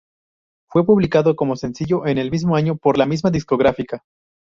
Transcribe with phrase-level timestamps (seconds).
[0.67, 4.01] Fue publicado como sencillo en el mismo año por la misma discográfica.